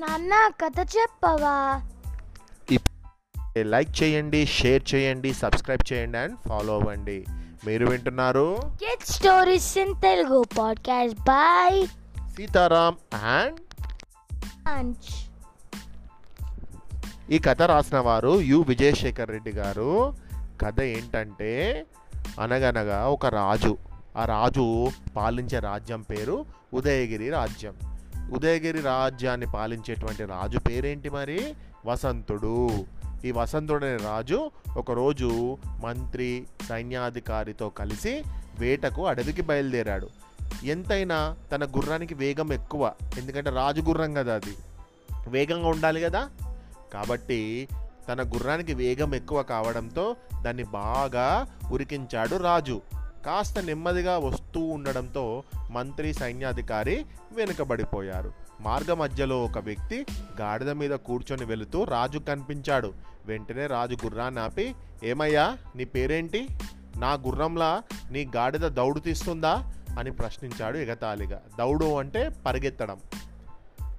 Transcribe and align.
నాన్న 0.00 0.50
కథ 0.64 0.80
చెప్పవా? 0.80 1.82
లైక్ 3.58 4.02
చేయండి 4.02 4.46
షేర్ 4.46 4.94
చేయండి 4.94 5.34
సబ్స్క్రైబ్ 5.34 5.92
చేయండి 5.92 6.18
అండ్ 6.18 6.36
ఫాలో 6.48 6.74
అవ్వండి. 6.74 7.26
మీరు 7.66 7.86
వింటున్నారు 7.86 8.58
kid 8.80 9.10
stories 9.10 9.78
in 9.78 9.94
Telugu 10.02 10.44
podcast 10.58 11.20
by 11.20 11.86
Sitaram 12.36 12.96
and 13.14 13.60
అంచ్ 14.68 15.30
ఈ 17.30 17.38
కథ 17.38 17.62
రాసిన 17.62 17.98
వారు 17.98 18.40
యు. 18.40 18.64
విజయశేఖర్ 18.68 19.28
రెడ్డి 19.28 19.50
గారు. 19.50 20.16
కథ 20.60 20.80
ఏంటంటే 20.80 21.84
అనగనగా 22.40 23.08
ఒక 23.08 23.26
రాజు 23.26 23.78
ఆ 24.16 24.24
రాజు 24.24 24.88
పాలించే 25.16 25.58
రాజ్యం 25.58 26.02
పేరు 26.02 26.44
ఉదయగిరి 26.74 27.30
రాజ్యం. 27.30 27.89
ఉదయగిరి 28.32 28.80
రాజ్యాన్ని 28.80 29.46
పాలించేటువంటి 29.54 30.24
రాజు 30.24 30.58
పేరేంటి 30.58 31.10
మరి? 31.10 31.54
వసంతుడు. 31.86 32.70
ఈ 33.24 33.30
వసంతుడు 33.30 33.84
అనే 33.84 33.96
రాజు 33.96 34.50
ఒకరోజు 34.76 35.58
మంత్రి 35.66 36.46
సైన్యాధికారితో 36.68 37.68
కలిసి 37.68 38.22
వేటకు 38.58 39.06
అడవికి 39.06 39.42
బయలుదేరాడు. 39.42 40.08
ఎంతైనా 40.64 41.36
తన 41.52 41.64
గుర్రానికి 41.64 42.14
వేగం 42.14 42.52
ఎక్కువ. 42.52 42.92
ఎందుకంటే 43.18 43.50
రాజు 43.50 43.80
గుర్రం 43.80 44.14
కదా 44.14 44.34
అది. 44.34 44.56
వేగంగా 45.28 45.68
ఉండాలి 45.68 46.00
కదా. 46.00 46.30
కాబట్టి 46.92 47.68
తన 48.08 48.22
గుర్రానికి 48.22 48.74
వేగం 48.74 49.14
ఎక్కువ 49.14 49.42
కావడంతో 49.42 50.16
దాన్ని 50.42 50.64
బాగా 50.64 51.46
ఉరికించాడు 51.72 52.36
రాజు. 52.36 52.80
కాస్త 53.26 53.58
నెమ్మదిగా 53.58 54.18
వస్తూ 54.18 54.60
ఉండడంతో 54.60 55.42
మంత్రి 55.70 56.12
సైన్యాధికారి 56.12 57.06
వెనుకబడిపోయారు. 57.32 58.32
మార్గ 58.60 58.94
మధ్యలో 58.94 59.44
ఒక 59.44 59.58
వ్యక్తి 59.58 60.06
గాడిద 60.40 60.70
మీద 60.70 60.90
కూర్చొని 60.90 61.44
వెళుతూ 61.44 61.84
రాజు 61.84 62.18
కనిపించాడు. 62.18 62.92
వెంటనే 63.26 63.66
రాజు 63.66 63.94
గుర్రాన్ని 63.94 64.40
ఆపి 64.40 64.74
ఏమయ్యా 65.04 65.58
నీ 65.76 65.84
పేరేంటి? 65.84 66.48
నా 66.98 67.12
గుర్రంలా 67.12 67.82
నీ 68.10 68.30
గాడిద 68.36 68.60
దౌడు 68.60 69.00
తీస్తుందా? 69.00 69.74
అని 69.98 70.12
ప్రశ్నించాడు 70.12 70.78
ఎగతాళిగా. 70.78 71.42
దౌడు 71.58 71.98
అంటే 71.98 72.30
పరిగెత్తడం. 72.46 72.98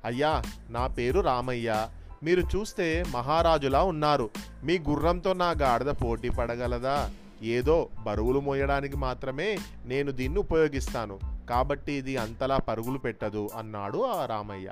అయ్యా 0.05 0.43
నా 0.69 0.87
పేరు 0.87 1.19
రామయ్య. 1.19 1.87
మీరు 2.23 2.41
చూస్తే 2.41 3.03
మహారాజులా 3.09 3.83
ఉన్నారు. 3.83 4.29
మీ 4.63 4.79
గుర్రంతో 4.79 5.33
నా 5.33 5.51
గాడిద 5.51 5.87
పోటీ 5.87 6.29
పడగలదా? 6.29 7.11
ఏదో 7.41 7.89
బరువులు 8.03 8.39
మోయడానికి 8.39 8.97
మాత్రమే 8.97 9.57
నేను 9.85 10.11
దీన్ని 10.11 10.39
ఉపయోగిస్తాను. 10.39 11.19
కాబట్టి 11.49 11.93
ఇది 11.93 12.17
అంతలా 12.17 12.57
పరుగులు 12.57 12.97
పెట్టదు 12.97 13.49
అన్నాడు 13.57 14.05
ఆ 14.05 14.25
రామయ్య. 14.25 14.71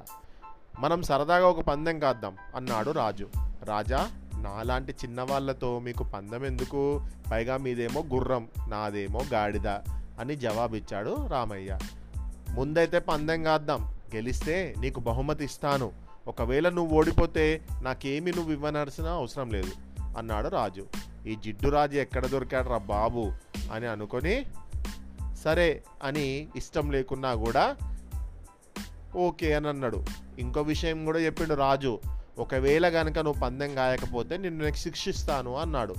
మనం 0.80 1.02
సరదాగా 1.02 1.47
ఒక 1.47 1.62
పందెం 1.62 2.00
కాద్దాం 2.00 2.36
అన్నాడు 2.56 2.92
రాజు. 2.92 3.30
రాజా 3.64 4.12
నాలాంటి 4.36 4.92
చిన్నవాళ్ళతో 4.92 5.80
మీకు 5.80 6.03
పందెం 6.03 6.45
ఎందుకు? 6.45 7.06
పైగా 7.31 7.58
మీదేమో 7.58 8.03
గుర్రం 8.14 8.47
నాదేమో 8.67 9.22
గాడిద 9.34 9.67
అని 10.20 10.36
జవాబిచ్చాడు 10.36 11.28
రామయ్య. 11.28 11.78
ముందైతే 12.52 13.00
పందెం 13.00 13.44
కాద్దాం. 13.44 13.95
గెలిస్తే 14.16 14.73
నీకు 14.80 15.00
బహుమతి 15.00 15.45
ఇస్తాను. 15.45 15.92
ఒకవేళ 16.28 16.70
నువ్వు 16.70 16.97
ఓడిపోతే 16.97 17.62
నాకేమి 17.81 18.31
నువ్వు 18.31 18.52
ఇవ్వనవలసిన 18.52 19.06
అవసరం 19.06 19.50
లేదు 19.50 19.72
అన్నాడు 20.17 20.47
రాజు. 20.47 20.88
ఈ 21.30 21.35
జిడ్డు 21.35 21.69
రాజు 21.69 21.97
ఎక్కడ 21.97 22.25
దొరికాడు 22.25 22.69
రా 22.69 22.77
బాబు 22.77 23.23
అని 23.72 23.88
అనుకొని 23.88 24.35
సరే 25.44 25.83
అని 26.03 26.25
ఇష్టం 26.55 26.91
లేకున్నా 26.91 27.35
కూడా 27.35 27.66
ఓకే 29.16 29.53
అని 29.53 29.67
అన్నాడు. 29.67 30.00
ఇంకో 30.39 30.61
విషయం 30.61 31.05
కూడా 31.05 31.19
చెప్పిండు 31.19 31.53
రాజు 31.53 32.00
ఒకవేళ 32.38 32.89
కనుక 32.89 33.19
నువ్వు 33.19 33.39
పందెం 33.41 33.75
కాయకపోతే 33.75 34.38
నిన్ను 34.38 34.66
నెక్స్ట్ 34.66 34.84
శిక్షిస్తాను 34.84 35.57
అన్నాడు. 35.57 35.95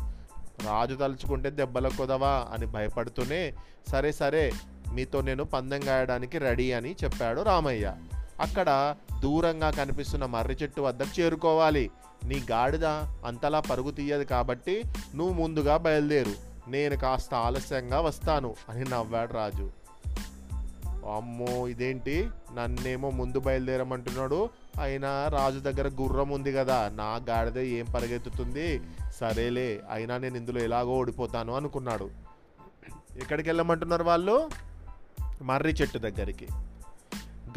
రాజు 0.67 0.95
తలుచుకుంటే 0.95 1.51
దెబ్బల 1.51 1.89
కొదవా 1.89 2.49
అని 2.53 2.67
భయపడుతూనే 2.67 3.43
సరే 3.89 4.13
సరే 4.13 4.45
మీతో 4.93 5.21
నేను 5.21 5.45
పందెం 5.45 5.81
కాయడానికి 5.81 6.39
రెడీ 6.39 6.73
అని 6.73 6.97
చెప్పాడు 7.05 7.43
రామయ్య. 7.43 7.87
అక్కడ 8.41 8.97
దూరంగా 9.21 9.71
కనిపిస్తున్న 9.71 10.27
మర్రి 10.27 10.57
చెట్టు 10.63 10.81
వద్దకు 10.81 11.21
చేరుకోవాలి. 11.21 11.91
నీ 12.25 12.43
గాడిద 12.51 12.85
అంతలా 13.25 13.61
పరుగు 13.61 13.91
తీయదు 13.91 14.25
కాబట్టి 14.25 14.85
నువ్వు 15.15 15.43
ముందుగా 15.43 15.77
బయలుదేరు. 15.77 16.51
నేను 16.69 16.97
కాస్త 16.97 17.35
ఆలస్యంగా 17.35 18.01
వస్తాను 18.01 18.55
అని 18.69 18.85
నవ్వాడు 18.85 19.33
రాజు. 19.33 19.71
అమ్మో 21.17 21.69
ఇదేంటి? 21.69 22.31
నన్నేమో 22.55 23.11
ముందు 23.11 23.41
బయలుదేరమంటున్నాడు. 23.41 24.49
అయినా 24.83 25.29
రాజు 25.29 25.59
దగ్గర 25.59 25.89
గుర్రం 25.89 26.29
ఉంది 26.29 26.53
కదా 26.53 26.91
నా 26.95 27.21
గాడిద 27.31 27.59
ఏం 27.59 27.85
పరిగెత్తుతుంది? 27.85 28.81
సరేలే 29.21 29.81
అయినా 29.91 30.19
నేను 30.19 30.37
ఇందులో 30.37 30.61
ఎలాగో 30.61 30.91
ఓడిపోతాను 30.91 31.55
అనుకున్నాడు. 31.55 32.11
ఎక్కడికి 33.17 33.49
వెళ్ళమంటున్నారు 33.49 34.05
వాళ్ళు? 34.05 34.51
మర్రి 35.43 35.73
చెట్టు 35.73 35.99
దగ్గరికి. 35.99 36.49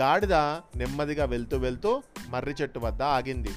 గాడిద 0.01 0.33
నెమ్మదిగా 0.33 1.25
వెళ్తూ 1.25 1.57
వెళ్తూ 1.57 2.03
మర్రి 2.29 2.55
చెట్టు 2.61 2.79
వద్ద 2.79 3.01
ఆగింది. 3.01 3.49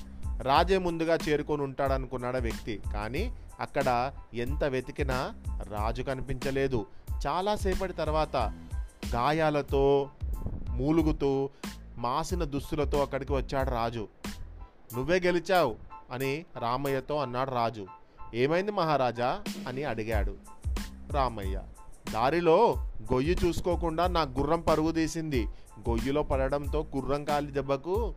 రాజే 0.43 0.79
ముందుగా 0.79 1.19
చేరుకొని 1.29 1.63
ఉంటాడనుకున్నాడు 1.63 2.39
వ్యక్తి. 2.39 2.83
కానీ 2.93 3.37
అక్కడ 3.61 4.13
ఎంత 4.35 4.65
వెతికినా 4.65 5.35
రాజు 5.49 6.03
కనిపించలేదు. 6.03 6.87
చాలాసేపటి 7.27 7.93
తర్వాత 7.93 8.37
గాయాలతో 9.15 10.11
మూలుగుతూ 10.69 11.51
మాసిన 11.97 12.45
దుస్తులతో 12.45 13.03
అక్కడికి 13.03 13.33
వచ్చాడు 13.33 13.71
రాజు. 13.71 14.09
నువ్వే 14.95 15.21
గెలిచావు 15.21 15.77
అని 16.13 16.45
రామయ్యతో 16.59 17.17
అన్నాడు 17.17 17.51
రాజు. 17.51 17.87
ఏమైంది 18.35 18.73
మహారాజా? 18.73 19.43
అని 19.69 19.85
అడిగాడు 19.85 20.37
రామయ్య. 21.11 21.61
దారిలో 22.13 22.75
గొయ్యి 23.13 23.37
చూసుకోకుండా 23.45 24.07
నా 24.07 24.23
గుర్రం 24.23 24.61
పరుగు 24.61 24.91
తీసింది. 24.91 25.45
గొయ్యిలో 25.89 26.23
పడడంతో 26.23 26.87
గుర్రం 26.97 27.25
కాలి 27.25 27.53
దెబ్బకు 27.53 28.15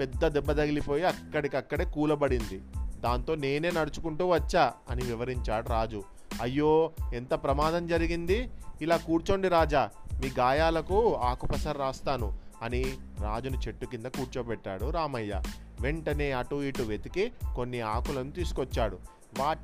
పెద్ద 0.00 0.26
దెబ్బ 0.26 0.52
తగిలిపోయి 0.52 1.04
అక్కడికక్కడే 1.04 1.84
కూలబడింది. 1.84 2.62
దాంతో 3.00 3.34
నేనే 3.34 3.70
నడుచుకుంటూ 3.70 4.26
వచ్చా 4.26 4.72
అని 4.90 5.04
వివరించాడు 5.04 5.68
రాజు. 5.68 6.02
అయ్యో 6.40 6.90
ఎంత 7.14 7.34
ప్రమాదం 7.34 7.86
జరిగింది? 7.86 8.50
ఇలా 8.82 8.96
కూర్చోండి 8.96 9.48
రాజా 9.48 9.90
మీ 10.12 10.30
గాయాలకు 10.38 11.14
ఆకుపసర 11.14 11.72
రాస్తాను 11.72 12.38
అని 12.62 12.84
రాజును 13.20 13.60
చెట్టు 13.68 13.86
కింద 13.86 14.06
కూర్చోబెట్టాడు 14.06 14.90
రామయ్య. 14.90 15.42
వెంటనే 15.80 16.32
అటు 16.32 16.54
ఇటు 16.54 16.82
వెతికి 16.82 17.32
కొన్ని 17.56 17.80
ఆకులను 17.80 18.30
తీసుకొచ్చాడు. 18.30 18.98
వా 19.38 19.56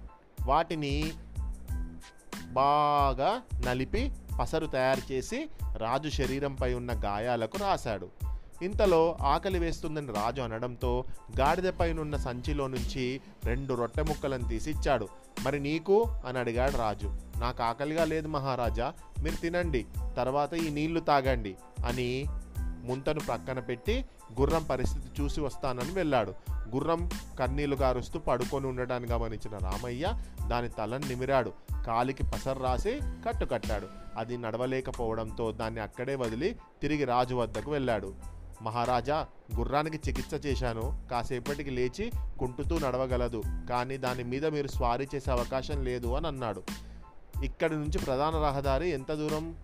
వాటిని 0.46 1.12
బాగా 2.52 3.42
నలిపి 3.66 4.12
పసరు 4.40 4.66
తయారు 4.66 5.12
చేసి 5.12 5.48
రాజు 5.76 6.08
శరీరంపై 6.08 6.74
ఉన్న 6.74 6.92
గాయాలకు 7.04 7.58
రాశాడు. 7.58 8.08
ఇంతలో 8.62 9.16
ఆకలి 9.22 9.58
వేస్తుందని 9.58 10.06
రాజు 10.06 10.40
అనడంతో 10.42 11.04
గాడిదపైనున్న 11.40 12.16
సంచిలో 12.16 12.66
నుంచి 12.66 13.20
రెండు 13.44 13.74
రొట్టె 13.74 14.02
ముక్కలను 14.02 14.48
తీసి 14.48 14.70
ఇచ్చాడు. 14.70 15.08
మరి 15.42 15.60
నీకు? 15.60 16.08
అని 16.26 16.38
అడిగాడు 16.38 16.76
రాజు. 16.76 17.16
నాకు 17.38 17.62
ఆకలిగా 17.62 18.04
లేదు 18.04 18.28
మహారాజా. 18.28 18.92
మీరు 19.22 19.36
తినండి. 19.36 19.86
తర్వాత 20.16 20.54
ఈ 20.54 20.70
నీళ్ళు 20.70 21.00
తాగండి. 21.00 21.56
అని 21.86 22.26
ముంతను 22.82 23.20
ప్రక్కన 23.20 23.58
పెట్టి 23.58 24.04
గుర్రం 24.40 24.64
పరిస్థితి 24.64 25.22
చూసి 25.22 25.40
వస్తానని 25.40 25.92
వెళ్ళాడు. 25.92 26.34
గుర్రం 26.50 27.10
కన్నీలు 27.38 27.76
గారుస్తూ 27.76 28.18
పడుకొని 28.18 28.66
ఉండడాన్ని 28.66 29.08
గమనించిన 29.08 29.58
రామయ్య 29.58 30.22
దాని 30.46 30.68
తలను 30.68 31.08
నిమిరాడు. 31.08 31.52
కాలికి 31.86 32.24
పసరు 32.24 32.62
రాసి 32.62 33.00
కట్టుకట్టాడు 33.26 33.88
అది 34.16 34.38
నడవలేకపోవడంతో 34.38 35.52
దాన్ని 35.52 35.80
అక్కడే 35.80 36.14
వదిలి 36.14 36.56
తిరిగి 36.82 37.04
రాజు 37.04 37.34
వద్దకు 37.34 37.70
వెళ్ళాడు. 37.70 38.14
మహారాజా 38.62 39.26
గుర్రానికి 39.56 40.00
చికిత్స 40.08 40.46
చేశాను. 40.46 41.02
కాసేపటికి 41.10 41.70
లేచి 41.70 42.12
కుంటుతూ 42.38 42.78
నడవగలదు. 42.78 43.42
కానీ 43.68 43.96
దాని 43.96 44.24
మీద 44.24 44.46
మీరు 44.46 44.68
స్వారీ 44.68 45.08
చేసే 45.14 45.30
అవకాశం 45.30 45.84
లేదు 45.84 46.14
అని 46.14 46.26
అన్నాడు. 46.26 46.62
ఇక్కడి 47.44 47.74
నుంచి 47.74 47.98
ప్రధాన 47.98 48.32
రహదారి 48.32 48.90
ఎంత 48.90 49.12
దూరం? 49.12 49.56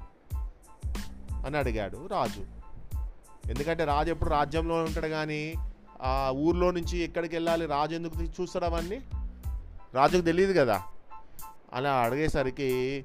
అని 1.47 1.57
అడిగాడు 1.57 2.07
రాజు. 2.07 2.58
ఎందుకంటే 3.49 3.85
రాజు 3.85 4.11
ఎప్పుడు 4.11 4.31
రాజ్యంలో 4.31 4.75
ఉంటాడు 4.75 5.07
కానీ 5.07 5.55
ఆ 6.03 6.31
ఊర్లో 6.35 6.71
నుంచి 6.71 6.99
ఎక్కడికి 6.99 7.37
వెళ్ళాలి? 7.37 7.67
రాజు 7.67 7.95
ఎందుకు 7.95 8.23
చూస్తాడు 8.23 8.65
అవన్నీ? 8.65 9.01
రాజుకు 9.95 10.23
తెలియదు 10.23 10.61
కదా. 10.61 10.83
అలా 11.75 11.93
అడిగేసరికి 11.93 13.05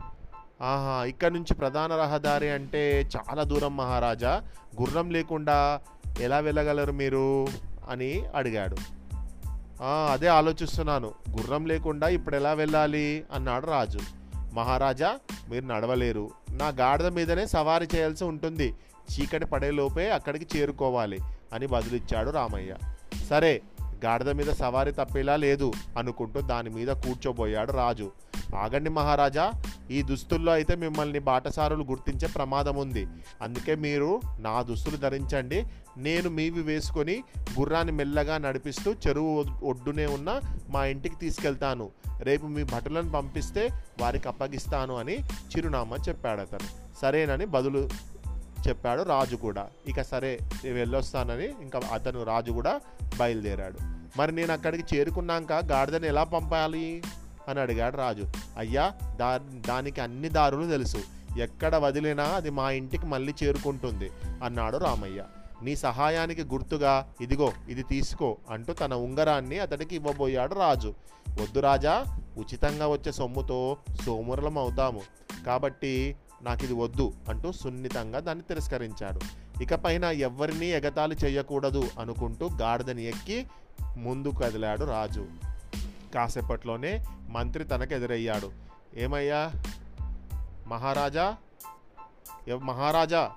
ఆహా 0.61 1.05
ఇక్కడ 1.05 1.31
నుంచి 1.31 1.53
ప్రధాన 1.53 1.95
రహదారి 1.95 2.49
అంటే 2.49 3.09
చాలా 3.15 3.43
దూరం 3.43 3.77
మహారాజా. 3.77 4.43
గుర్రం 4.81 5.09
లేకుండా 5.09 5.81
ఎలా 6.19 6.39
వెళ్ళగలరు 6.39 6.91
మీరు? 6.91 7.47
అని 7.89 8.23
అడిగాడు. 8.35 8.75
అదే 10.11 10.27
ఆలోచిస్తున్నాను. 10.27 11.11
గుర్రం 11.29 11.65
లేకుండా 11.65 12.07
ఇప్పుడు 12.07 12.35
ఎలా 12.35 12.53
వెళ్ళాలి? 12.53 13.23
అన్నాడు 13.33 13.65
రాజు. 13.65 13.99
మహారాజా 14.53 15.19
మీరు 15.49 15.65
నడవలేరు. 15.65 16.29
నా 16.51 16.67
గాడిద 16.67 17.07
మీదనే 17.07 17.47
సవారీ 17.47 17.87
చేయాల్సి 17.95 18.23
ఉంటుంది. 18.23 18.75
చీకటి 19.11 19.45
పడేలోపే 19.45 20.09
అక్కడికి 20.09 20.57
చేరుకోవాలి 20.57 21.19
అని 21.53 21.67
బదులిచ్చాడు 21.67 22.29
రామయ్య. 22.29 22.75
సరే 23.29 23.61
గాడిద 24.05 24.29
మీద 24.29 24.45
సవారీ 24.45 24.91
తప్పేలా 24.91 25.35
లేదు 25.35 25.71
అనుకుంటూ 25.97 26.41
దాని 26.41 26.69
మీద 26.69 26.87
కూర్చోబోయాడు 26.87 27.71
రాజు. 27.71 28.11
ఆగండి 28.55 28.89
మహారాజా 28.89 29.51
ఈ 29.93 30.01
దుస్తుల్లో 30.01 30.51
అయితే 30.51 30.75
మిమ్మల్ని 30.75 31.19
బాటసారులు 31.19 31.83
గుర్తించే 31.83 32.27
ప్రమాదం 32.27 32.75
ఉంది. 32.75 33.07
అందుకే 33.41 33.75
మీరు 33.75 34.21
నా 34.39 34.61
దుస్తులు 34.61 34.97
ధరించండి. 34.97 35.65
నేను 35.97 36.29
మీవి 36.29 36.61
వేసుకొని 36.61 37.23
గుర్రాన్ని 37.59 37.93
మెల్లగా 37.93 38.37
నడిపిస్తూ 38.37 38.93
చెరువు 38.93 39.45
ఒడ్డునే 39.63 40.05
ఉన్న 40.05 40.39
మా 40.69 40.85
ఇంటికి 40.85 41.15
తీసుకెళ్తాను. 41.15 41.89
రేపు 42.21 42.45
మీ 42.45 42.63
భటులను 42.63 43.11
పంపిస్తే 43.11 43.69
వారికి 44.01 44.27
అప్పగిస్తాను 44.27 44.95
అని 44.95 45.15
చిరునామా 45.21 45.97
చెప్పాడు 46.09 46.41
అతను. 46.41 46.97
సరేనని 47.01 47.45
బదులు 47.45 47.89
చెప్పాడు 48.67 49.01
రాజు 49.01 49.35
కూడా. 49.35 49.67
ఇక 49.87 50.01
సరే 50.01 50.39
వెళ్ళొస్తానని 50.71 51.45
ఇంకా 51.45 51.81
అతను 51.93 52.23
రాజు 52.23 52.51
కూడా 52.51 52.79
బయలుదేరాడు. 53.17 53.77
మరి 54.17 54.31
నేను 54.31 54.53
అక్కడికి 54.53 54.95
చేరుకున్నాక 54.95 55.53
గాడిదని 55.53 56.07
ఎలా 56.07 56.23
పంపాలి? 56.23 57.01
అని 57.47 57.59
అడిగాడు 57.59 57.97
రాజు. 57.97 58.27
అయ్యా 58.57 58.93
దా 59.15 59.37
దానికి 59.67 60.01
అన్ని 60.01 60.29
దారులు 60.29 60.69
తెలుసు. 60.69 60.97
ఎక్కడ 61.39 61.75
వదిలినా 61.75 62.23
అది 62.23 62.49
మా 62.49 62.71
ఇంటికి 62.71 63.05
మళ్ళీ 63.05 63.33
చేరుకుంటుంది 63.43 64.11
అన్నాడు 64.43 64.77
రామయ్య. 64.77 65.23
నీ 65.63 65.75
సహాయానికి 65.75 66.43
గుర్తుగా 66.43 67.13
ఇదిగో 67.21 67.51
ఇది 67.69 67.83
తీసుకో 67.83 68.37
అంటూ 68.49 68.73
తన 68.73 68.93
ఉంగరాన్ని 68.93 69.59
అతడికి 69.59 69.95
ఇవ్వబోయాడు 69.95 70.53
రాజు. 70.53 70.93
వద్దు 71.41 71.59
రాజా 71.59 72.05
ఉచితంగా 72.37 72.87
వచ్చే 72.87 73.11
సొమ్ముతో 73.11 73.77
సోమురలం 74.05 74.57
అవుతాము. 74.57 75.01
కాబట్టి 75.45 76.15
నాకు 76.41 76.63
ఇది 76.63 76.73
వద్దు 76.73 77.13
అంటూ 77.29 77.51
సున్నితంగా 77.51 78.19
దాన్ని 78.19 78.43
తిరస్కరించాడు. 78.43 79.19
ఇకపైన 79.63 80.05
ఎవ్వరినీ 80.05 80.65
ఎగతాళి 80.65 81.15
చేయకూడదు 81.25 81.87
అనుకుంటూ 81.99 82.49
గాడిదని 82.61 83.03
ఎక్కి 83.03 83.47
ముందు 83.97 84.33
కదిలాడు 84.43 84.85
రాజు. 84.85 85.27
కాసేపట్లోనే 86.13 87.05
మంత్రి 87.29 87.63
తనకు 87.63 87.93
ఎదురయ్యాడు 87.93 88.51
ఏమయ్యా? 88.95 89.51
మహారాజా? 90.67 91.37
మహారాజా? 92.61 93.31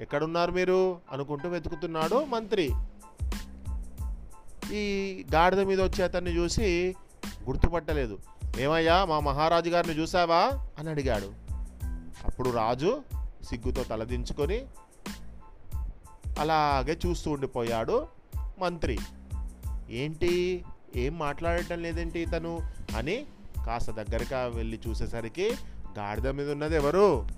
ఎక్కడున్నారు 0.00 0.52
మీరు? 0.52 1.00
అనుకుంటూ 1.12 1.48
వెతుకుతున్నాడు 1.48 2.24
మంత్రి. 2.24 2.70
ఈ 4.72 5.24
గాడిద 5.34 5.60
మీద 5.60 5.80
వచ్చే 5.80 6.04
అతన్ని 6.04 6.36
చూసి 6.36 6.96
గుర్తుపట్టలేదు. 7.44 8.18
ఏమయ్యా 8.58 9.04
మా 9.04 9.20
మహారాజు 9.20 9.70
గారిని 9.70 9.98
చూసావా? 9.98 10.66
అని 10.78 10.90
అడిగాడు. 10.90 11.32
అప్పుడు 12.24 12.50
రాజు 12.50 13.02
సిగ్గుతో 13.42 13.84
తలదించుకొని 13.84 14.66
అలాగే 16.38 16.98
చూస్తూ 17.06 17.30
ఉండిపోయాడు 17.30 18.08
మంత్రి. 18.58 18.98
ఏంటి? 19.90 20.64
ఏం 20.96 21.18
మాట్లాడటం 21.18 21.82
లేదేంటి 21.82 22.20
ఇతను 22.20 22.58
అని 22.96 23.26
కాస్త 23.66 23.90
దగ్గరగా 23.90 24.46
వెళ్ళి 24.54 24.80
చూసేసరికి 24.88 25.52
గాడిద 25.98 26.28
మీద 26.28 26.50
ఉన్నది 26.50 26.74
ఎవరు? 26.76 27.28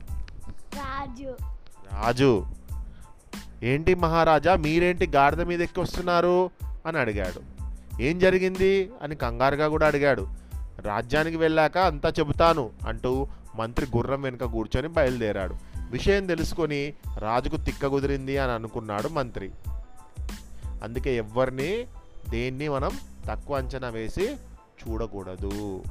రాజు. 0.74 1.36
రాజు. 1.92 2.46
ఏంటి 3.62 3.94
మహారాజా 3.94 4.56
మీరేంటి 4.56 5.06
గాడిద 5.06 5.42
మీద 5.42 5.62
ఎక్కి 5.62 5.80
వస్తున్నారు 5.80 6.50
అని 6.86 6.98
అడిగాడు. 6.98 7.60
ఏం 8.02 8.18
జరిగింది 8.18 8.90
అని 9.02 9.14
కంగారుగా 9.14 9.68
కూడా 9.68 9.86
అడిగాడు. 9.86 10.26
రాజ్యానికి 10.80 11.36
వెళ్ళాక 11.36 11.78
అంతా 11.78 12.08
చెబుతాను 12.08 12.70
అంటూ 12.86 13.26
మంత్రి 13.56 13.86
గుర్రం 13.96 14.22
వెనుక 14.22 14.44
కూర్చొని 14.44 14.88
బయలుదేరాడు. 14.88 15.54
విషయం 15.90 16.26
తెలుసుకొని 16.26 16.92
రాజుకు 17.18 17.56
తిక్క 17.56 17.86
కుదిరింది 17.86 18.38
అని 18.38 18.52
అనుకున్నాడు 18.52 19.08
మంత్రి. 19.08 19.50
అందుకే 20.82 21.16
ఎవ్వరిని 21.16 21.86
దేన్ని 22.30 22.68
మనం 22.68 22.90
తక్కువ 23.26 23.56
అంచనా 23.56 23.88
వేసి 23.88 24.36
చూడకూడదు. 24.80 25.84